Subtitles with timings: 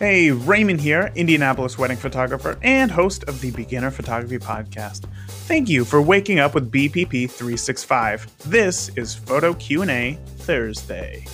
[0.00, 5.04] Hey, Raymond here, Indianapolis wedding photographer and host of the Beginner Photography Podcast.
[5.28, 8.26] Thank you for waking up with BPP 365.
[8.46, 11.26] This is Photo Q&A Thursday.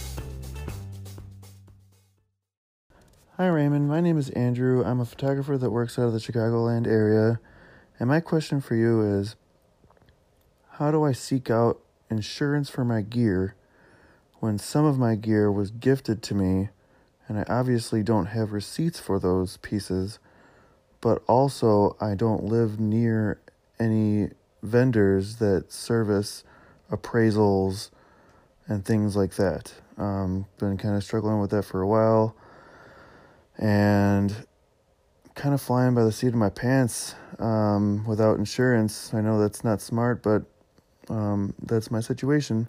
[3.37, 4.83] Hi Raymond, my name is Andrew.
[4.85, 7.38] I'm a photographer that works out of the Chicagoland area.
[8.01, 9.37] And my question for you is
[10.71, 11.78] how do I seek out
[12.10, 13.54] insurance for my gear
[14.40, 16.70] when some of my gear was gifted to me
[17.29, 20.19] and I obviously don't have receipts for those pieces,
[21.00, 23.41] but also I don't live near
[23.78, 24.30] any
[24.62, 26.45] vendors that service
[26.91, 27.91] appraisals
[28.66, 29.74] and things like that.
[29.98, 32.36] Um, been kind of struggling with that for a while
[33.58, 34.47] and
[35.34, 39.12] kind of flying by the seat of my pants um, without insurance.
[39.14, 40.42] I know that's not smart, but
[41.08, 42.69] um, that's my situation.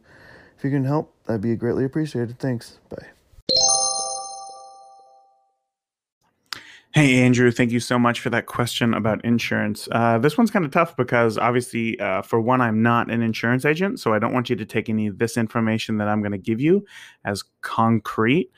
[0.58, 2.40] If you can help, that'd be greatly appreciated.
[2.40, 2.80] Thanks.
[2.90, 3.17] Bye.
[6.94, 9.88] Hey, Andrew, thank you so much for that question about insurance.
[9.92, 13.66] Uh, this one's kind of tough because obviously, uh, for one, I'm not an insurance
[13.66, 16.32] agent, so I don't want you to take any of this information that I'm going
[16.32, 16.86] to give you
[17.26, 18.50] as concrete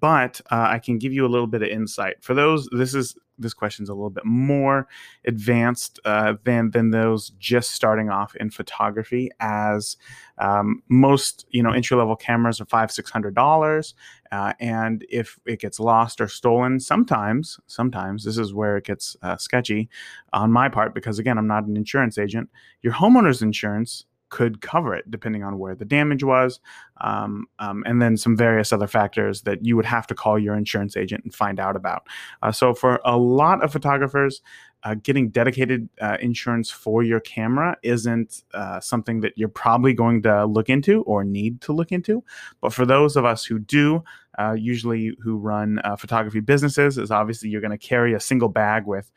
[0.00, 2.22] but uh, I can give you a little bit of insight.
[2.22, 4.86] For those, this is this question's a little bit more
[5.26, 9.30] advanced uh, than than those just starting off in photography.
[9.40, 9.96] As
[10.38, 13.94] um, most you know entry level cameras are five six hundred dollars,
[14.30, 19.16] uh, and if it gets lost or stolen, sometimes sometimes this is where it gets
[19.22, 19.90] uh, sketchy
[20.32, 22.48] on my part because again I'm not an insurance agent.
[22.82, 26.58] Your homeowner's insurance could cover it depending on where the damage was
[27.02, 30.56] um, um, and then some various other factors that you would have to call your
[30.56, 32.06] insurance agent and find out about
[32.42, 34.40] uh, so for a lot of photographers
[34.84, 40.22] uh, getting dedicated uh, insurance for your camera isn't uh, something that you're probably going
[40.22, 42.24] to look into or need to look into.
[42.60, 44.02] But for those of us who do,
[44.38, 48.48] uh, usually who run uh, photography businesses, is obviously you're going to carry a single
[48.48, 49.10] bag with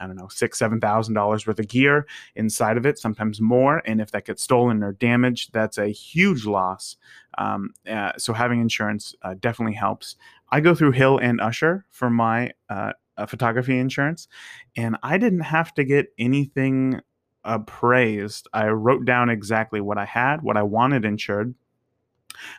[0.00, 3.82] I don't know, six, seven thousand dollars worth of gear inside of it, sometimes more.
[3.84, 6.96] And if that gets stolen or damaged, that's a huge loss.
[7.36, 10.16] Um, uh, so having insurance uh, definitely helps.
[10.50, 14.28] I go through Hill and Usher for my uh, uh photography insurance,
[14.76, 17.00] and I didn't have to get anything
[17.44, 18.48] appraised.
[18.52, 21.54] I wrote down exactly what I had, what I wanted insured,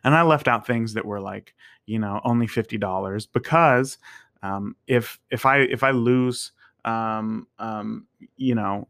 [0.04, 1.54] and I left out things that were like,
[1.86, 3.98] you know, only fifty dollars because
[4.42, 6.52] um, if if I if I lose
[6.86, 8.08] um, um,
[8.38, 8.88] you know,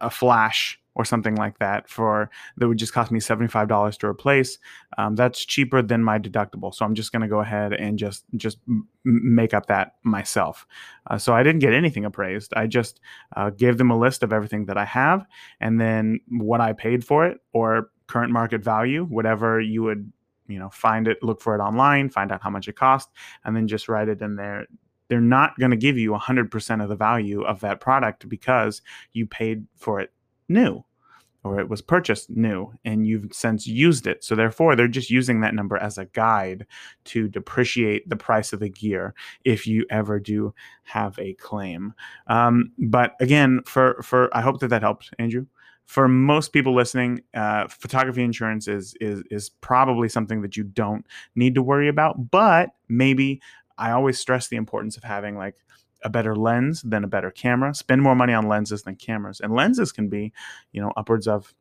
[0.00, 4.58] a flash or something like that for that would just cost me $75 to replace.
[4.96, 8.24] Um, that's cheaper than my deductible so i'm just going to go ahead and just
[8.36, 8.58] just
[9.04, 10.66] make up that myself.
[11.10, 12.52] Uh, so i didn't get anything appraised.
[12.56, 13.00] I just
[13.36, 15.26] uh, gave them a list of everything that i have
[15.60, 20.12] and then what i paid for it or current market value whatever you would
[20.46, 23.08] you know find it look for it online find out how much it cost
[23.44, 24.66] and then just write it in there
[25.08, 28.82] they're not going to give you 100% of the value of that product because
[29.12, 30.12] you paid for it
[30.48, 30.84] new
[31.44, 34.24] or it was purchased new and you've since used it.
[34.24, 36.66] So therefore, they're just using that number as a guide
[37.04, 40.54] to depreciate the price of the gear if you ever do
[40.84, 41.92] have a claim.
[42.26, 45.46] Um, but again, for for I hope that that helped, Andrew.
[45.84, 51.06] For most people listening, uh, photography insurance is is is probably something that you don't
[51.34, 52.30] need to worry about.
[52.30, 53.42] But maybe
[53.78, 55.56] I always stress the importance of having like
[56.02, 57.74] a better lens than a better camera.
[57.74, 60.32] Spend more money on lenses than cameras, and lenses can be,
[60.72, 61.54] you know, upwards of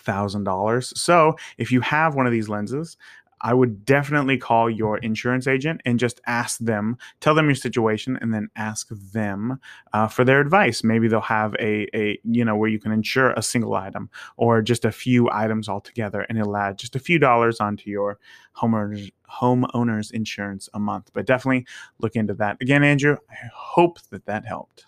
[0.00, 0.92] thousand dollars.
[1.00, 2.96] So if you have one of these lenses,
[3.40, 8.18] I would definitely call your insurance agent and just ask them, tell them your situation,
[8.20, 9.60] and then ask them
[9.92, 10.82] uh, for their advice.
[10.82, 14.62] Maybe they'll have a, a, you know, where you can insure a single item or
[14.62, 18.18] just a few items altogether, and it'll add just a few dollars onto your
[18.56, 19.10] homeowners
[19.40, 21.10] homeowners insurance a month.
[21.12, 21.66] But definitely
[21.98, 22.56] look into that.
[22.60, 24.86] Again, Andrew, I hope that that helped.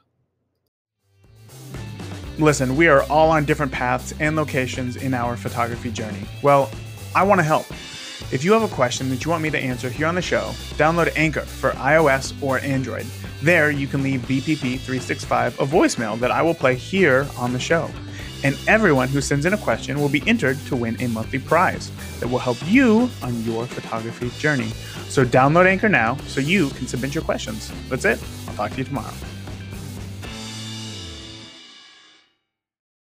[2.38, 6.22] Listen, we are all on different paths and locations in our photography journey.
[6.40, 6.70] Well,
[7.14, 7.66] I want to help.
[8.30, 10.50] If you have a question that you want me to answer here on the show,
[10.76, 13.06] download Anchor for iOS or Android.
[13.42, 17.90] There, you can leave BPP365 a voicemail that I will play here on the show.
[18.44, 21.90] And everyone who sends in a question will be entered to win a monthly prize
[22.20, 24.70] that will help you on your photography journey.
[25.08, 27.72] So download Anchor now so you can submit your questions.
[27.88, 28.22] That's it.
[28.46, 29.14] I'll talk to you tomorrow.